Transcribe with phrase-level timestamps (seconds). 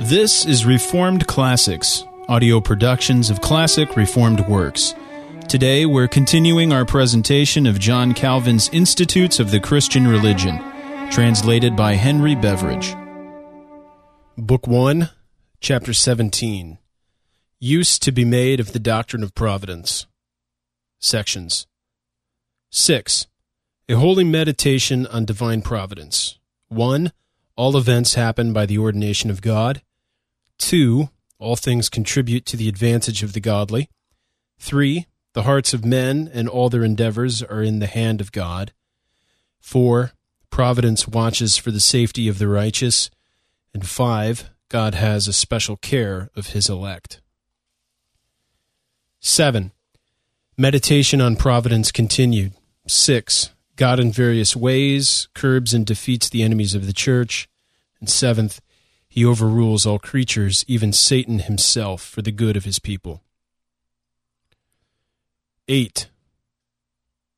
[0.00, 4.92] This is Reformed Classics, audio productions of classic Reformed works.
[5.48, 10.58] Today we're continuing our presentation of John Calvin's Institutes of the Christian Religion,
[11.12, 12.96] translated by Henry Beveridge.
[14.36, 15.10] Book 1,
[15.60, 16.78] Chapter 17
[17.60, 20.06] Use to be made of the Doctrine of Providence.
[20.98, 21.68] Sections
[22.70, 23.28] 6.
[23.88, 26.40] A holy meditation on divine providence.
[26.68, 27.12] 1.
[27.56, 29.82] All events happen by the ordination of God.
[30.58, 31.08] 2.
[31.38, 33.88] All things contribute to the advantage of the godly.
[34.58, 35.06] 3.
[35.34, 38.72] The hearts of men and all their endeavors are in the hand of God.
[39.60, 40.12] 4.
[40.50, 43.10] Providence watches for the safety of the righteous.
[43.72, 44.50] And 5.
[44.68, 47.20] God has a special care of his elect.
[49.20, 49.72] 7.
[50.56, 52.52] Meditation on providence continued.
[52.86, 53.53] 6.
[53.76, 57.48] God in various ways curbs and defeats the enemies of the church.
[58.00, 58.60] And seventh,
[59.08, 63.22] he overrules all creatures, even Satan himself, for the good of his people.
[65.68, 66.08] 8.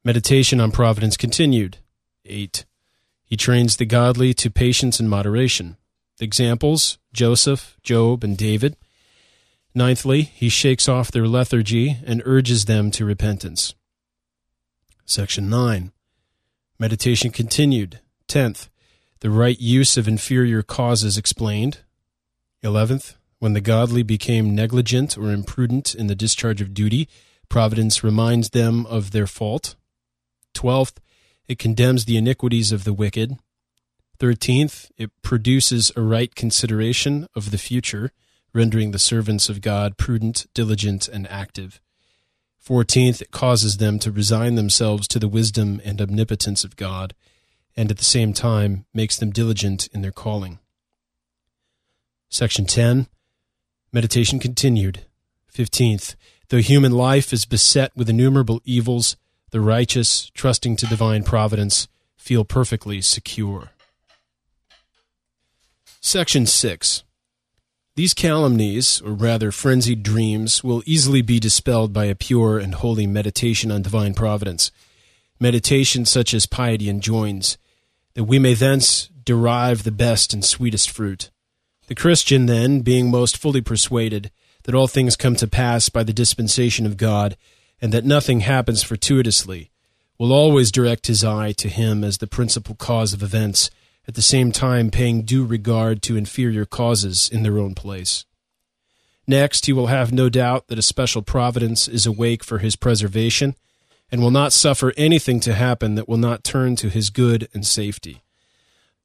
[0.04, 1.78] Meditation on providence continued.
[2.24, 2.64] 8.
[3.24, 5.76] He trains the godly to patience and moderation.
[6.20, 8.76] Examples Joseph, Job, and David.
[9.76, 13.74] Ninthly, he shakes off their lethargy and urges them to repentance.
[15.04, 15.92] Section 9.
[16.78, 18.00] Meditation continued.
[18.28, 18.68] Tenth,
[19.20, 21.78] the right use of inferior causes explained.
[22.62, 27.08] Eleventh, when the godly became negligent or imprudent in the discharge of duty,
[27.48, 29.74] providence reminds them of their fault.
[30.52, 31.00] Twelfth,
[31.48, 33.38] it condemns the iniquities of the wicked.
[34.18, 38.12] Thirteenth, it produces a right consideration of the future,
[38.52, 41.80] rendering the servants of God prudent, diligent, and active.
[42.66, 47.14] Fourteenth, it causes them to resign themselves to the wisdom and omnipotence of God,
[47.76, 50.58] and at the same time makes them diligent in their calling.
[52.28, 53.06] Section 10.
[53.92, 55.06] Meditation continued.
[55.46, 56.16] Fifteenth,
[56.48, 59.16] though human life is beset with innumerable evils,
[59.52, 63.70] the righteous, trusting to divine providence, feel perfectly secure.
[66.00, 67.04] Section 6.
[67.96, 73.06] These calumnies, or rather frenzied dreams, will easily be dispelled by a pure and holy
[73.06, 74.70] meditation on divine providence,
[75.40, 77.56] meditation such as piety enjoins,
[78.12, 81.30] that we may thence derive the best and sweetest fruit.
[81.86, 84.30] The Christian, then, being most fully persuaded
[84.64, 87.34] that all things come to pass by the dispensation of God,
[87.80, 89.70] and that nothing happens fortuitously,
[90.18, 93.70] will always direct his eye to Him as the principal cause of events
[94.08, 98.24] at the same time paying due regard to inferior causes in their own place.
[99.26, 103.56] Next, he will have no doubt that a special providence is awake for his preservation,
[104.10, 107.66] and will not suffer anything to happen that will not turn to his good and
[107.66, 108.22] safety.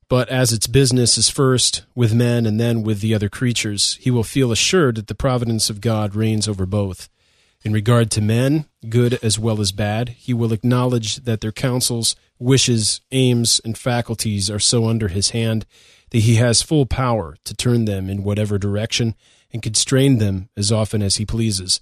[0.07, 4.11] But as its business is first with men and then with the other creatures, he
[4.11, 7.09] will feel assured that the providence of God reigns over both.
[7.63, 12.15] In regard to men, good as well as bad, he will acknowledge that their counsels
[12.39, 15.67] wishes, aims, and faculties are so under his hand
[16.09, 19.13] that he has full power to turn them in whatever direction
[19.53, 21.79] and constrain them as often as he pleases.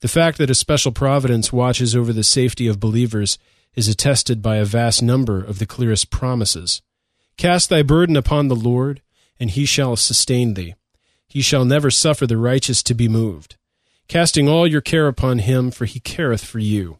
[0.00, 3.38] The fact that a special providence watches over the safety of believers
[3.76, 6.82] is attested by a vast number of the clearest promises.
[7.36, 9.00] Cast thy burden upon the Lord,
[9.38, 10.74] and he shall sustain thee.
[11.28, 13.56] He shall never suffer the righteous to be moved.
[14.12, 16.98] Casting all your care upon him, for he careth for you.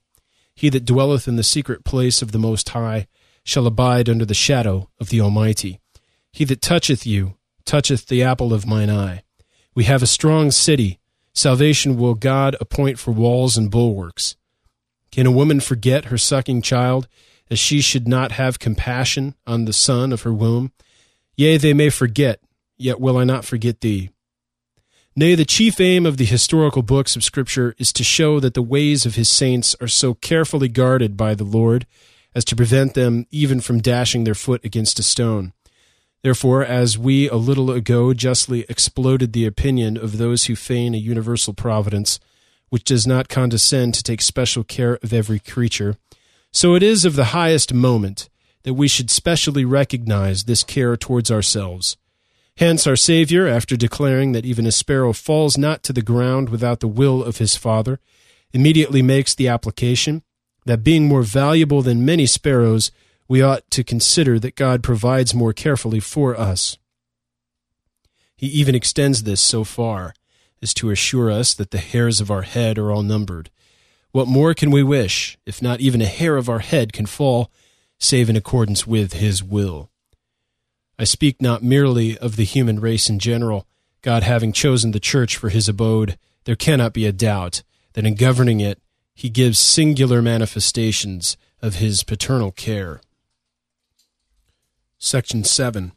[0.55, 3.07] He that dwelleth in the secret place of the Most High
[3.45, 5.79] shall abide under the shadow of the Almighty.
[6.33, 7.35] He that toucheth you
[7.67, 9.25] toucheth the apple of mine eye.
[9.75, 11.01] We have a strong city.
[11.35, 14.37] Salvation will God appoint for walls and bulwarks.
[15.11, 17.09] Can a woman forget her sucking child,
[17.51, 20.73] as she should not have compassion on the son of her womb?
[21.37, 22.41] Yea, they may forget,
[22.79, 24.09] yet will I not forget thee.
[25.15, 28.63] Nay, the chief aim of the historical books of Scripture is to show that the
[28.63, 31.87] ways of his saints are so carefully guarded by the Lord
[32.35, 35.53] as to prevent them even from dashing their foot against a stone.
[36.23, 40.99] Therefore, as we a little ago justly exploded the opinion of those who feign a
[40.99, 42.19] universal providence,
[42.71, 45.97] which does not condescend to take special care of every creature,
[46.53, 48.31] so it is of the highest moment
[48.63, 51.99] that we should specially recognize this care towards ourselves
[52.57, 56.81] Hence, our Savior, after declaring that even a sparrow falls not to the ground without
[56.81, 57.99] the will of his Father,
[58.53, 60.23] immediately makes the application
[60.67, 62.93] that being more valuable than many sparrows,
[63.27, 66.79] we ought to consider that God provides more carefully for us.
[68.37, 70.15] He even extends this so far
[70.61, 73.51] as to assure us that the hairs of our head are all numbered.
[74.13, 77.51] What more can we wish, if not even a hair of our head can fall,
[77.99, 79.92] save in accordance with His will?
[81.03, 83.67] I speak not merely of the human race in general,
[84.03, 87.65] God having chosen the church for his abode, there cannot be a doubt
[87.95, 88.81] that in governing it,
[89.13, 93.01] he gives singular manifestations of his paternal care.
[94.97, 95.91] Section 7.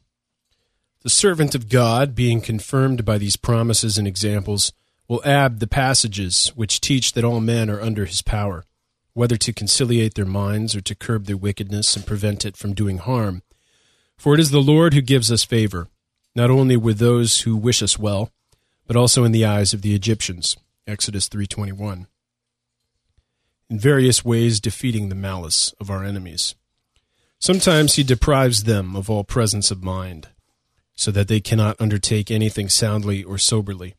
[1.04, 4.74] The servant of God, being confirmed by these promises and examples,
[5.08, 8.66] will add the passages which teach that all men are under his power,
[9.14, 12.98] whether to conciliate their minds or to curb their wickedness and prevent it from doing
[12.98, 13.44] harm.
[14.18, 15.88] For it is the Lord who gives us favor,
[16.36, 18.32] not only with those who wish us well,
[18.88, 20.58] but also in the eyes of the Egyptians.
[20.88, 22.08] Exodus 3:21.
[23.70, 26.56] In various ways defeating the malice of our enemies.
[27.40, 30.30] Sometimes he deprives them of all presence of mind,
[30.96, 33.96] so that they cannot undertake anything soundly or soberly.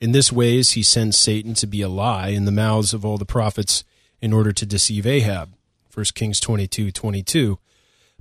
[0.00, 3.18] In this ways he sends Satan to be a lie in the mouths of all
[3.18, 3.82] the prophets
[4.20, 5.54] in order to deceive Ahab.
[5.92, 7.58] 1 Kings 22:22.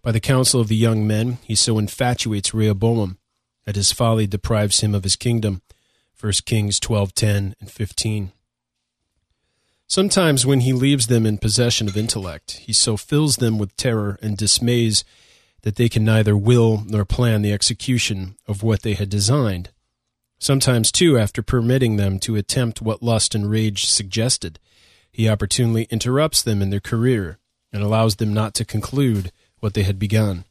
[0.07, 3.17] By the counsel of the young men, he so infatuates Rehoboam
[3.65, 5.61] that his folly deprives him of his kingdom.
[6.17, 8.31] 1 Kings 12:10 and 15.
[9.85, 14.17] Sometimes when he leaves them in possession of intellect, he so fills them with terror
[14.21, 15.03] and dismays
[15.63, 19.71] that they can neither will nor plan the execution of what they had designed.
[20.39, 24.57] Sometimes, too, after permitting them to attempt what lust and rage suggested,
[25.11, 27.39] he opportunely interrupts them in their career
[27.73, 30.45] and allows them not to conclude what they had begun.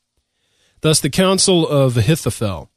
[0.81, 2.70] Thus, the counsel of Ahithophel,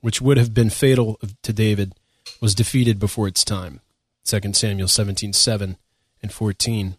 [0.00, 1.94] which would have been fatal to David,
[2.40, 3.80] was defeated before its time.
[4.24, 5.76] 2 Samuel 17:7
[6.22, 6.96] and 14.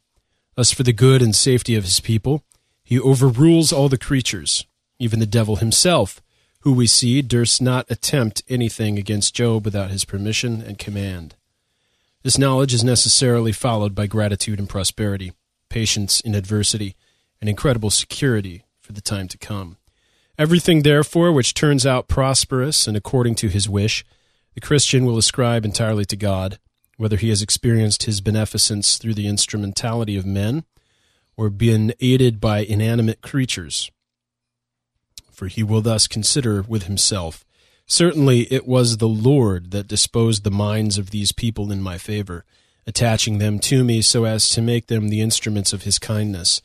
[0.56, 2.44] Thus, for the good and safety of his people,
[2.83, 4.65] he overrules all the creatures,
[5.00, 6.21] even the devil himself,
[6.59, 11.35] who we see durst not attempt anything against Job without his permission and command.
[12.21, 15.33] This knowledge is necessarily followed by gratitude and prosperity,
[15.69, 16.95] patience in adversity,
[17.41, 19.77] and incredible security for the time to come.
[20.38, 24.06] Everything, therefore, which turns out prosperous and according to his wish,
[24.53, 26.59] the Christian will ascribe entirely to God,
[26.97, 30.65] whether he has experienced his beneficence through the instrumentality of men
[31.35, 33.89] or been aided by inanimate creatures.
[35.31, 37.44] For he will thus consider with himself
[37.85, 42.45] Certainly it was the Lord that disposed the minds of these people in my favor,
[42.88, 46.62] attaching them to me so as to make them the instruments of his kindness.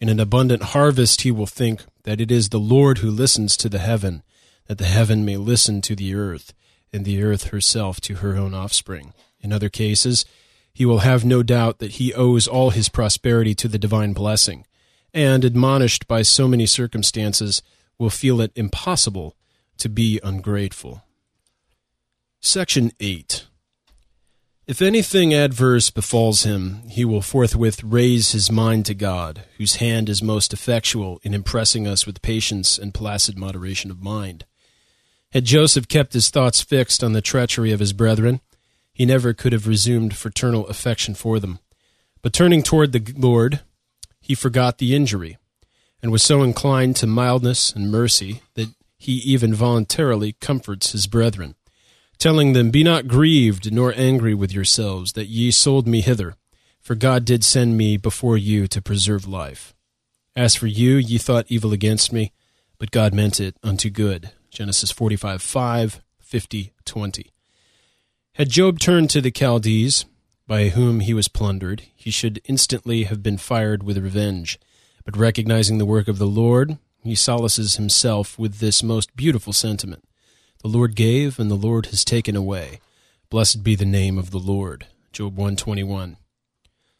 [0.00, 3.68] In an abundant harvest he will think that it is the Lord who listens to
[3.68, 4.22] the heaven,
[4.66, 6.54] that the heaven may listen to the earth,
[6.92, 9.12] and the earth herself to her own offspring.
[9.40, 10.24] In other cases,
[10.72, 14.64] he will have no doubt that he owes all his prosperity to the divine blessing,
[15.12, 17.62] and, admonished by so many circumstances,
[17.98, 19.34] will feel it impossible
[19.78, 21.02] to be ungrateful.
[22.40, 23.47] Section 8.
[24.68, 30.10] If anything adverse befalls him, he will forthwith raise his mind to God, whose hand
[30.10, 34.44] is most effectual in impressing us with patience and placid moderation of mind.
[35.32, 38.42] Had Joseph kept his thoughts fixed on the treachery of his brethren,
[38.92, 41.60] he never could have resumed fraternal affection for them.
[42.20, 43.60] But turning toward the Lord,
[44.20, 45.38] he forgot the injury,
[46.02, 48.68] and was so inclined to mildness and mercy that
[48.98, 51.54] he even voluntarily comforts his brethren,
[52.18, 56.34] telling them, Be not grieved nor angry with yourselves that ye sold me hither,
[56.80, 59.74] for God did send me before you to preserve life.
[60.34, 62.32] As for you, ye thought evil against me,
[62.78, 64.30] but God meant it unto good.
[64.50, 67.32] Genesis 45 5, 50, 20.
[68.34, 70.04] Had Job turned to the Chaldees,
[70.46, 74.58] by whom he was plundered, he should instantly have been fired with revenge.
[75.04, 80.04] But recognizing the work of the Lord, he solaces himself with this most beautiful sentiment
[80.62, 82.80] The Lord gave, and the Lord has taken away.
[83.30, 84.86] Blessed be the name of the Lord.
[85.12, 86.16] Job 121.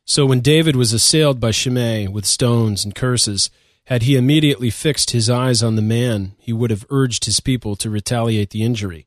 [0.05, 3.51] So when David was assailed by Shimei with stones and curses,
[3.87, 7.75] had he immediately fixed his eyes on the man, he would have urged his people
[7.77, 9.07] to retaliate the injury.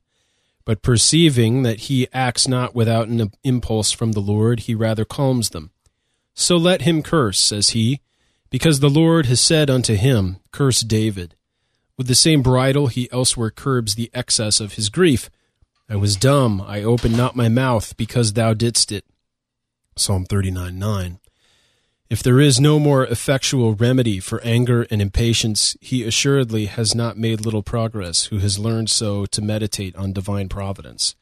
[0.64, 5.50] But perceiving that he acts not without an impulse from the Lord, he rather calms
[5.50, 5.70] them.
[6.34, 8.00] So let him curse, says he,
[8.50, 11.36] because the Lord has said unto him, Curse David.
[12.02, 15.30] With the same bridle he elsewhere curbs the excess of his grief.
[15.88, 19.04] I was dumb, I opened not my mouth, because thou didst it.
[19.94, 21.20] Psalm 39 9.
[22.10, 27.16] If there is no more effectual remedy for anger and impatience, he assuredly has not
[27.16, 31.14] made little progress who has learned so to meditate on divine providence,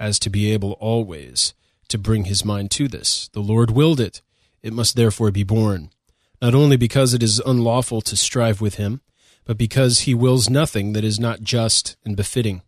[0.00, 1.54] as to be able always
[1.86, 3.28] to bring his mind to this.
[3.34, 4.20] The Lord willed it,
[4.64, 5.90] it must therefore be borne
[6.42, 9.00] not only because it is unlawful to strive with him,
[9.44, 12.62] but because he wills nothing that is not just and befitting.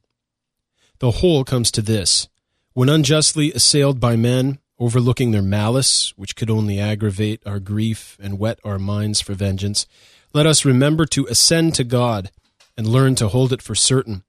[0.99, 2.28] The whole comes to this
[2.73, 8.38] when unjustly assailed by men, overlooking their malice, which could only aggravate our grief and
[8.38, 9.87] whet our minds for vengeance,
[10.35, 12.30] let us remember to ascend to God
[12.76, 14.25] and learn to hold it for certain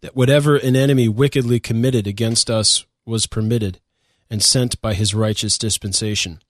[0.00, 3.80] that whatever an enemy wickedly committed against us was permitted
[4.30, 6.40] and sent by his righteous dispensation.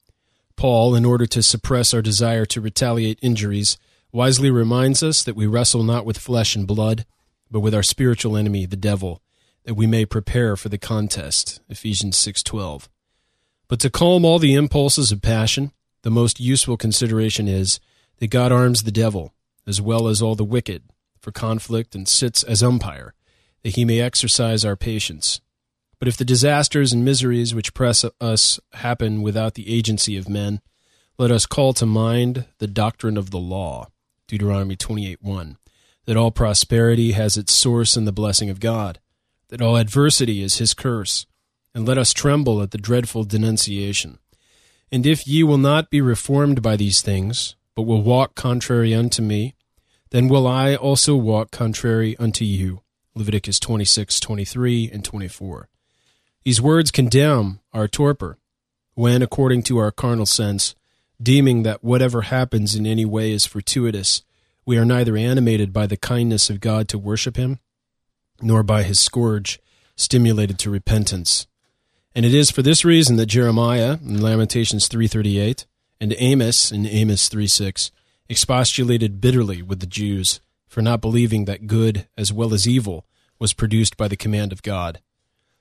[0.56, 3.78] Paul, in order to suppress our desire to retaliate injuries,
[4.12, 7.04] wisely reminds us that we wrestle not with flesh and blood,
[7.50, 9.22] but with our spiritual enemy, the devil,
[9.64, 11.60] that we may prepare for the contest.
[11.68, 12.88] Ephesians 6:12.
[13.68, 15.72] But to calm all the impulses of passion,
[16.02, 17.80] the most useful consideration is
[18.16, 19.34] that God arms the devil,
[19.66, 20.84] as well as all the wicked,
[21.20, 23.14] for conflict and sits as umpire,
[23.62, 25.40] that he may exercise our patience.
[25.98, 30.60] But if the disasters and miseries which press us happen without the agency of men,
[31.18, 33.88] let us call to mind the doctrine of the law,
[34.28, 35.56] Deuteronomy 28:1,
[36.04, 39.00] that all prosperity has its source in the blessing of God,
[39.48, 41.26] that all adversity is his curse,
[41.74, 44.18] and let us tremble at the dreadful denunciation.
[44.92, 49.22] And if ye will not be reformed by these things, but will walk contrary unto
[49.22, 49.54] me,
[50.10, 52.82] then will I also walk contrary unto you.
[53.14, 55.68] Leviticus 26, 23, and 24.
[56.44, 58.38] These words condemn our torpor,
[58.94, 60.74] when, according to our carnal sense,
[61.20, 64.22] deeming that whatever happens in any way is fortuitous,
[64.64, 67.58] we are neither animated by the kindness of God to worship Him,
[68.40, 69.60] nor by His scourge
[69.96, 71.46] stimulated to repentance.
[72.14, 75.66] And it is for this reason that Jeremiah in Lamentations 3:38
[76.00, 77.90] and Amos in Amos 3:6
[78.28, 83.06] expostulated bitterly with the Jews for not believing that good as well as evil
[83.38, 85.00] was produced by the command of God.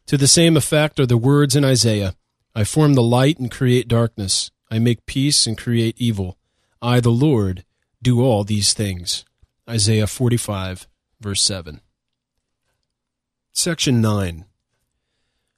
[0.07, 2.15] To the same effect are the words in Isaiah
[2.55, 4.49] I form the light and create darkness.
[4.69, 6.37] I make peace and create evil.
[6.81, 7.63] I, the Lord,
[8.01, 9.25] do all these things.
[9.69, 10.87] Isaiah 45,
[11.19, 11.81] verse 7.
[13.51, 14.45] Section 9.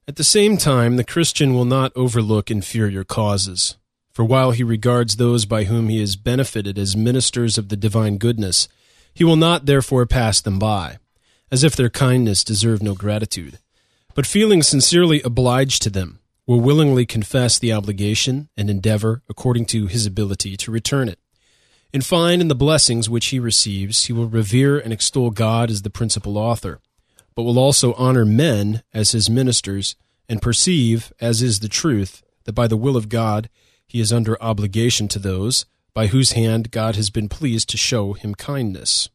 [0.07, 3.75] At the same time, the Christian will not overlook inferior causes.
[4.11, 8.17] For while he regards those by whom he is benefited as ministers of the divine
[8.17, 8.67] goodness,
[9.13, 10.97] he will not therefore pass them by,
[11.51, 13.59] as if their kindness deserved no gratitude,
[14.15, 16.19] but feeling sincerely obliged to them,
[16.50, 21.20] will willingly confess the obligation and endeavor, according to his ability, to return it.
[21.94, 25.84] In fine, in the blessings which he receives, he will revere and extol God as
[25.84, 26.79] the principal author,
[27.36, 29.96] but will also honor men as his ministers,
[30.27, 33.48] and perceive, as is the truth, that by the will of God
[33.86, 38.13] he is under obligation to those by whose hand God has been pleased to show
[38.13, 39.08] him kindness.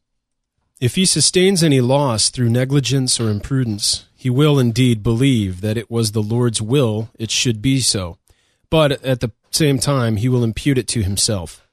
[0.79, 5.91] If he sustains any loss through negligence or imprudence, he will indeed believe that it
[5.91, 8.17] was the Lord's will it should be so,
[8.71, 11.67] but at the same time he will impute it to himself.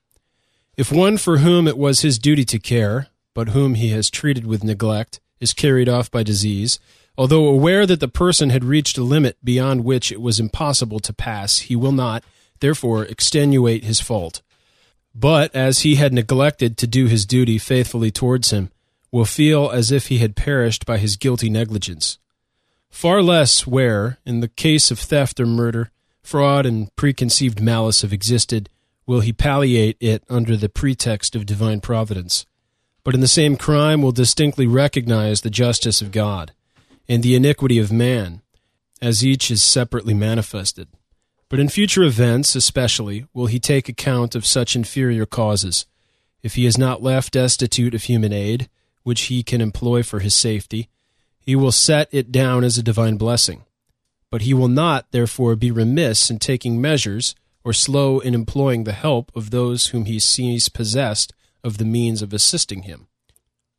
[0.77, 4.45] If one for whom it was his duty to care, but whom he has treated
[4.45, 6.79] with neglect, is carried off by disease,
[7.17, 11.15] although aware that the person had reached a limit beyond which it was impossible to
[11.15, 12.23] pass, he will not,
[12.61, 14.43] therefore extenuate his fault.
[15.15, 18.71] But as he had neglected to do his duty faithfully towards him,
[19.11, 22.19] will feel as if he had perished by his guilty negligence.
[22.93, 25.91] Far less where, in the case of theft or murder,
[26.23, 28.69] fraud and preconceived malice have existed,
[29.07, 32.47] will he palliate it under the pretext of divine providence.
[33.03, 36.53] But in the same crime will distinctly recognize the justice of God
[37.09, 38.43] and the iniquity of man,
[39.01, 40.87] as each is separately manifested.
[41.49, 45.87] But in future events, especially, will he take account of such inferior causes.
[46.43, 48.69] If he is not left destitute of human aid,
[49.03, 50.89] which he can employ for his safety,
[51.43, 53.65] he will set it down as a divine blessing.
[54.31, 57.35] But he will not, therefore, be remiss in taking measures
[57.65, 61.33] or slow in employing the help of those whom he sees possessed
[61.63, 63.09] of the means of assisting him.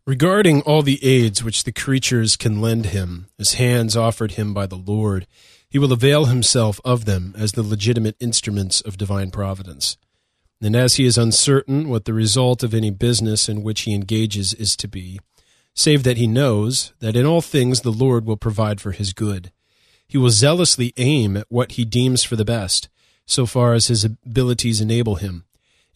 [0.05, 4.67] Regarding all the aids which the creatures can lend him, as hands offered him by
[4.67, 5.25] the Lord,
[5.69, 9.97] he will avail himself of them as the legitimate instruments of divine providence.
[10.61, 14.53] And as he is uncertain what the result of any business in which he engages
[14.53, 15.19] is to be,
[15.73, 19.51] save that he knows that in all things the Lord will provide for his good,
[20.07, 22.89] he will zealously aim at what he deems for the best,
[23.25, 25.45] so far as his abilities enable him.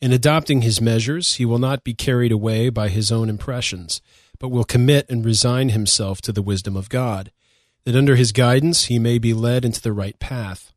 [0.02, 4.02] In adopting his measures, he will not be carried away by his own impressions,
[4.40, 7.32] but will commit and resign himself to the wisdom of God
[7.84, 10.74] that under his guidance he may be led into the right path.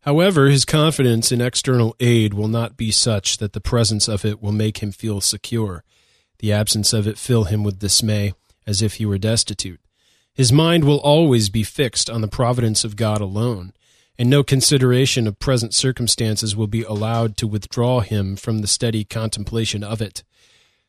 [0.00, 4.40] However, his confidence in external aid will not be such that the presence of it
[4.40, 5.84] will make him feel secure,
[6.38, 8.32] the absence of it fill him with dismay,
[8.66, 9.80] as if he were destitute.
[10.32, 13.72] His mind will always be fixed on the providence of God alone,
[14.18, 19.04] and no consideration of present circumstances will be allowed to withdraw him from the steady
[19.04, 20.22] contemplation of it.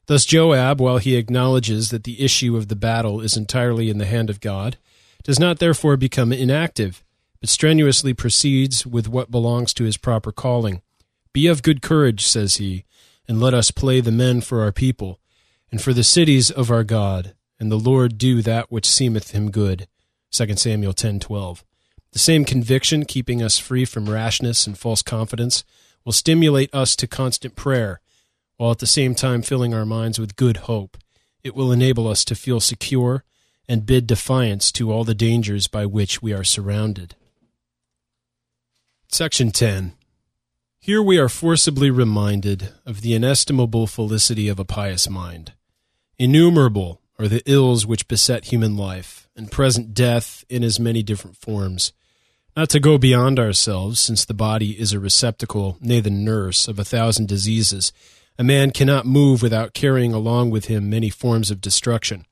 [0.08, 4.06] Thus, Joab, while he acknowledges that the issue of the battle is entirely in the
[4.06, 4.78] hand of God,
[5.24, 7.04] does not therefore become inactive,
[7.40, 10.82] but strenuously proceeds with what belongs to his proper calling.
[11.32, 12.86] Be of good courage, says he,
[13.28, 15.19] and let us play the men for our people,
[15.72, 19.52] and for the cities of our God, and the Lord do that which seemeth him
[19.52, 19.88] good.
[20.32, 21.64] 2 Samuel 10:12.
[22.12, 25.64] The same conviction, keeping us free from rashness and false confidence,
[26.04, 28.02] will stimulate us to constant prayer,
[28.58, 30.98] while at the same time filling our minds with good hope.
[31.44, 33.24] It will enable us to feel secure
[33.68, 37.16] and bid defiance to all the dangers by which we are surrounded.
[39.12, 39.94] Section 10.
[40.80, 45.54] Here we are forcibly reminded of the inestimable felicity of a pious mind.
[46.22, 51.38] Innumerable are the ills which beset human life, and present death in as many different
[51.38, 51.94] forms.
[52.58, 56.78] Not to go beyond ourselves, since the body is a receptacle, nay, the nurse, of
[56.78, 57.94] a thousand diseases,
[58.38, 62.26] a man cannot move without carrying along with him many forms of destruction.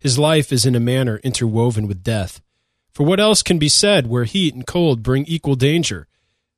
[0.00, 2.40] His life is in a manner interwoven with death.
[2.92, 6.06] For what else can be said where heat and cold bring equal danger?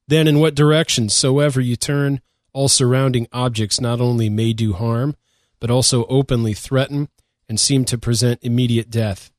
[0.06, 2.20] Then, in what direction soever you turn,
[2.52, 5.16] all surrounding objects not only may do harm,
[5.60, 7.08] but also openly threaten
[7.48, 9.30] and seem to present immediate death.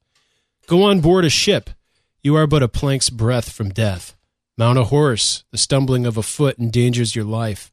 [0.68, 1.72] Go on board a ship
[2.24, 4.16] you are but a plank's breadth from death.
[4.56, 7.72] Mount a horse, the stumbling of a foot endangers your life.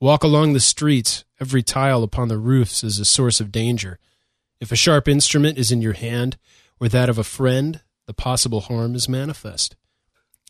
[0.00, 3.98] Walk along the streets, every tile upon the roofs is a source of danger.
[4.60, 6.38] If a sharp instrument is in your hand,
[6.80, 9.76] or that of a friend, the possible harm is manifest.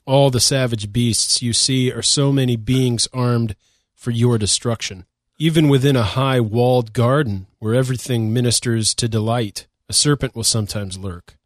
[0.06, 3.56] All the savage beasts you see are so many beings armed
[3.94, 5.04] for your destruction.
[5.42, 10.96] Even within a high walled garden, where everything ministers to delight, a serpent will sometimes
[10.96, 11.36] lurk.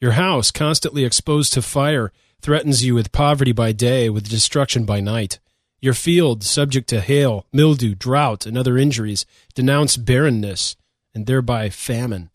[0.00, 2.10] Your house, constantly exposed to fire,
[2.40, 5.40] threatens you with poverty by day, with destruction by night.
[5.78, 10.74] Your field, subject to hail, mildew, drought, and other injuries, denounce barrenness,
[11.14, 12.30] and thereby famine.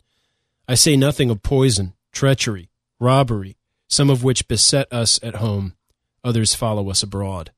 [0.68, 3.56] I say nothing of poison, treachery, robbery,
[3.88, 5.74] some of which beset us at home,
[6.22, 7.50] others follow us abroad.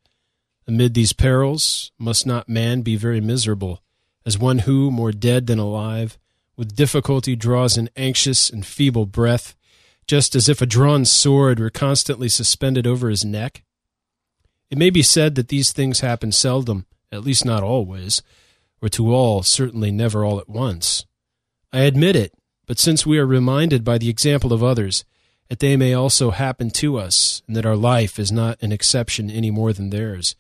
[0.66, 3.83] Amid these perils, must not man be very miserable,
[4.25, 6.19] as one who, more dead than alive,
[6.57, 9.57] with difficulty draws an anxious and feeble breath,
[10.07, 13.64] just as if a drawn sword were constantly suspended over his neck?
[14.70, 18.22] It may be said that these things happen seldom, at least not always,
[18.81, 21.05] or to all, certainly never all at once.
[21.72, 22.35] I admit it,
[22.66, 25.05] but since we are reminded by the example of others
[25.48, 29.29] that they may also happen to us, and that our life is not an exception
[29.29, 30.35] any more than theirs,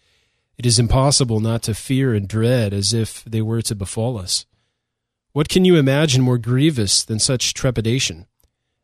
[0.58, 4.46] it is impossible not to fear and dread as if they were to befall us.
[5.32, 8.26] What can you imagine more grievous than such trepidation?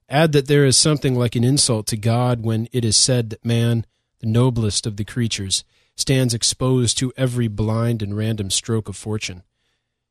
[0.09, 3.45] Add that there is something like an insult to God when it is said that
[3.45, 3.85] man,
[4.21, 9.43] the noblest of the creatures, stands exposed to every blind and random stroke of fortune.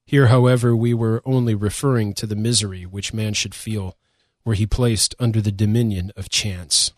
[0.05, 3.97] Here, however, we were only referring to the misery which man should feel
[4.45, 6.93] were he placed under the dominion of chance.